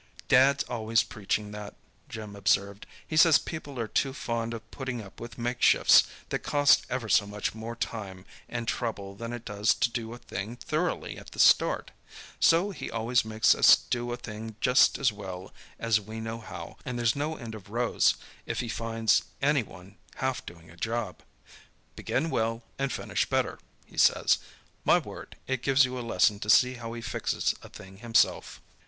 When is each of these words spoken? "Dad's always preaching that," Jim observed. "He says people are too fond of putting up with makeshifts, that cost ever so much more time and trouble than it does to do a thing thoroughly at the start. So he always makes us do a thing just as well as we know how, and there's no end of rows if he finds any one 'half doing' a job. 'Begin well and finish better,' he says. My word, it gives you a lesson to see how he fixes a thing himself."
"Dad's 0.27 0.63
always 0.63 1.03
preaching 1.03 1.51
that," 1.51 1.75
Jim 2.09 2.35
observed. 2.35 2.87
"He 3.07 3.15
says 3.15 3.37
people 3.37 3.79
are 3.79 3.87
too 3.87 4.13
fond 4.13 4.51
of 4.55 4.71
putting 4.71 4.99
up 4.99 5.19
with 5.19 5.37
makeshifts, 5.37 6.05
that 6.29 6.39
cost 6.39 6.87
ever 6.89 7.07
so 7.07 7.27
much 7.27 7.53
more 7.53 7.75
time 7.75 8.25
and 8.49 8.67
trouble 8.67 9.13
than 9.13 9.31
it 9.31 9.45
does 9.45 9.75
to 9.75 9.91
do 9.91 10.11
a 10.15 10.17
thing 10.17 10.55
thoroughly 10.55 11.19
at 11.19 11.29
the 11.33 11.39
start. 11.39 11.91
So 12.39 12.71
he 12.71 12.89
always 12.89 13.23
makes 13.23 13.53
us 13.53 13.75
do 13.75 14.11
a 14.11 14.17
thing 14.17 14.55
just 14.59 14.97
as 14.97 15.11
well 15.13 15.53
as 15.77 16.01
we 16.01 16.19
know 16.19 16.39
how, 16.39 16.77
and 16.83 16.97
there's 16.97 17.15
no 17.15 17.35
end 17.35 17.53
of 17.53 17.69
rows 17.69 18.15
if 18.47 18.59
he 18.61 18.69
finds 18.69 19.25
any 19.39 19.61
one 19.61 19.97
'half 20.15 20.43
doing' 20.47 20.71
a 20.71 20.75
job. 20.77 21.21
'Begin 21.95 22.31
well 22.31 22.63
and 22.79 22.91
finish 22.91 23.27
better,' 23.29 23.59
he 23.85 23.99
says. 23.99 24.39
My 24.83 24.97
word, 24.97 25.35
it 25.45 25.61
gives 25.61 25.85
you 25.85 25.99
a 25.99 26.01
lesson 26.01 26.39
to 26.39 26.49
see 26.49 26.73
how 26.73 26.93
he 26.93 27.01
fixes 27.03 27.53
a 27.61 27.69
thing 27.69 27.97
himself." 27.97 28.61